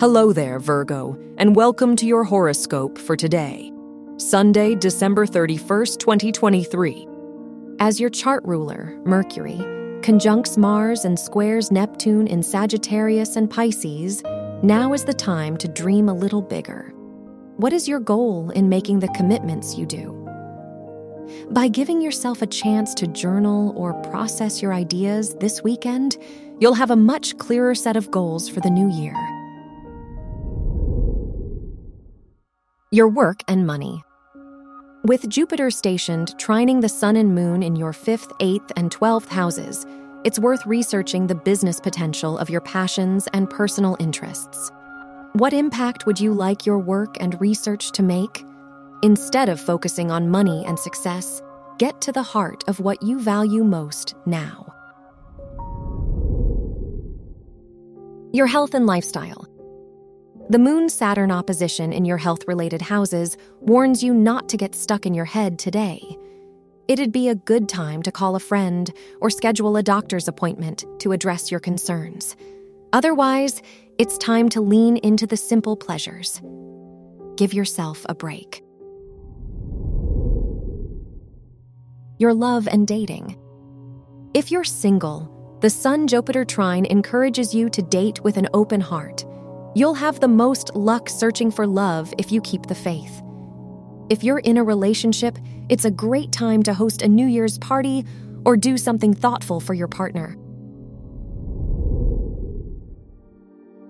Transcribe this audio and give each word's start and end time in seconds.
Hello 0.00 0.32
there, 0.32 0.60
Virgo, 0.60 1.18
and 1.38 1.56
welcome 1.56 1.96
to 1.96 2.06
your 2.06 2.22
horoscope 2.22 2.96
for 2.96 3.16
today, 3.16 3.72
Sunday, 4.16 4.76
December 4.76 5.26
31st, 5.26 5.98
2023. 5.98 7.08
As 7.80 7.98
your 7.98 8.08
chart 8.08 8.44
ruler, 8.44 8.96
Mercury, 9.04 9.58
conjuncts 10.02 10.56
Mars 10.56 11.04
and 11.04 11.18
squares 11.18 11.72
Neptune 11.72 12.28
in 12.28 12.44
Sagittarius 12.44 13.34
and 13.34 13.50
Pisces, 13.50 14.22
now 14.62 14.92
is 14.92 15.02
the 15.02 15.12
time 15.12 15.56
to 15.56 15.66
dream 15.66 16.08
a 16.08 16.14
little 16.14 16.42
bigger. 16.42 16.92
What 17.56 17.72
is 17.72 17.88
your 17.88 17.98
goal 17.98 18.50
in 18.50 18.68
making 18.68 19.00
the 19.00 19.12
commitments 19.16 19.76
you 19.76 19.84
do? 19.84 20.14
By 21.50 21.66
giving 21.66 22.00
yourself 22.00 22.40
a 22.40 22.46
chance 22.46 22.94
to 22.94 23.08
journal 23.08 23.72
or 23.76 23.94
process 23.94 24.62
your 24.62 24.72
ideas 24.72 25.34
this 25.40 25.64
weekend, 25.64 26.18
you'll 26.60 26.74
have 26.74 26.92
a 26.92 26.96
much 26.96 27.36
clearer 27.38 27.74
set 27.74 27.96
of 27.96 28.12
goals 28.12 28.48
for 28.48 28.60
the 28.60 28.70
new 28.70 28.88
year. 28.92 29.16
Your 32.90 33.08
work 33.08 33.42
and 33.48 33.66
money. 33.66 34.02
With 35.04 35.28
Jupiter 35.28 35.70
stationed 35.70 36.34
trining 36.38 36.80
the 36.80 36.88
sun 36.88 37.16
and 37.16 37.34
moon 37.34 37.62
in 37.62 37.76
your 37.76 37.92
fifth, 37.92 38.32
eighth, 38.40 38.72
and 38.76 38.90
twelfth 38.90 39.28
houses, 39.28 39.84
it's 40.24 40.38
worth 40.38 40.64
researching 40.64 41.26
the 41.26 41.34
business 41.34 41.80
potential 41.80 42.38
of 42.38 42.48
your 42.48 42.62
passions 42.62 43.28
and 43.34 43.50
personal 43.50 43.94
interests. 44.00 44.72
What 45.34 45.52
impact 45.52 46.06
would 46.06 46.18
you 46.18 46.32
like 46.32 46.64
your 46.64 46.78
work 46.78 47.14
and 47.20 47.38
research 47.42 47.92
to 47.92 48.02
make? 48.02 48.42
Instead 49.02 49.50
of 49.50 49.60
focusing 49.60 50.10
on 50.10 50.30
money 50.30 50.64
and 50.66 50.78
success, 50.78 51.42
get 51.78 52.00
to 52.00 52.10
the 52.10 52.22
heart 52.22 52.64
of 52.68 52.80
what 52.80 53.02
you 53.02 53.20
value 53.20 53.64
most 53.64 54.14
now. 54.24 54.64
Your 58.32 58.46
health 58.46 58.72
and 58.72 58.86
lifestyle. 58.86 59.46
The 60.50 60.58
Moon 60.58 60.88
Saturn 60.88 61.30
opposition 61.30 61.92
in 61.92 62.06
your 62.06 62.16
health 62.16 62.48
related 62.48 62.80
houses 62.80 63.36
warns 63.60 64.02
you 64.02 64.14
not 64.14 64.48
to 64.48 64.56
get 64.56 64.74
stuck 64.74 65.04
in 65.04 65.12
your 65.12 65.26
head 65.26 65.58
today. 65.58 66.00
It'd 66.88 67.12
be 67.12 67.28
a 67.28 67.34
good 67.34 67.68
time 67.68 68.02
to 68.04 68.10
call 68.10 68.34
a 68.34 68.40
friend 68.40 68.90
or 69.20 69.28
schedule 69.28 69.76
a 69.76 69.82
doctor's 69.82 70.26
appointment 70.26 70.86
to 71.00 71.12
address 71.12 71.50
your 71.50 71.60
concerns. 71.60 72.34
Otherwise, 72.94 73.60
it's 73.98 74.16
time 74.16 74.48
to 74.48 74.62
lean 74.62 74.96
into 74.96 75.26
the 75.26 75.36
simple 75.36 75.76
pleasures. 75.76 76.40
Give 77.36 77.52
yourself 77.52 78.06
a 78.08 78.14
break. 78.14 78.62
Your 82.16 82.32
love 82.32 82.66
and 82.68 82.88
dating. 82.88 83.36
If 84.32 84.50
you're 84.50 84.64
single, 84.64 85.58
the 85.60 85.68
Sun 85.68 86.06
Jupiter 86.06 86.46
trine 86.46 86.86
encourages 86.86 87.54
you 87.54 87.68
to 87.68 87.82
date 87.82 88.24
with 88.24 88.38
an 88.38 88.48
open 88.54 88.80
heart. 88.80 89.26
You'll 89.74 89.94
have 89.94 90.20
the 90.20 90.28
most 90.28 90.74
luck 90.74 91.08
searching 91.08 91.50
for 91.50 91.66
love 91.66 92.12
if 92.18 92.32
you 92.32 92.40
keep 92.40 92.66
the 92.66 92.74
faith. 92.74 93.22
If 94.10 94.24
you're 94.24 94.38
in 94.38 94.56
a 94.56 94.64
relationship, 94.64 95.38
it's 95.68 95.84
a 95.84 95.90
great 95.90 96.32
time 96.32 96.62
to 96.62 96.72
host 96.72 97.02
a 97.02 97.08
New 97.08 97.26
Year's 97.26 97.58
party 97.58 98.04
or 98.44 98.56
do 98.56 98.78
something 98.78 99.12
thoughtful 99.12 99.60
for 99.60 99.74
your 99.74 99.88
partner. 99.88 100.36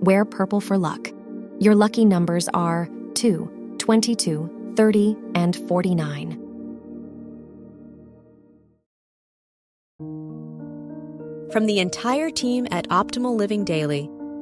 Wear 0.00 0.24
purple 0.24 0.60
for 0.60 0.76
luck. 0.76 1.08
Your 1.60 1.74
lucky 1.74 2.04
numbers 2.04 2.48
are 2.54 2.88
2, 3.14 3.76
22, 3.78 4.74
30, 4.76 5.16
and 5.34 5.56
49. 5.68 6.46
From 11.52 11.66
the 11.66 11.78
entire 11.80 12.30
team 12.30 12.66
at 12.70 12.88
Optimal 12.88 13.36
Living 13.36 13.64
Daily, 13.64 14.08